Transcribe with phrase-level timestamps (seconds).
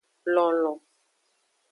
[0.33, 0.79] Lonlon.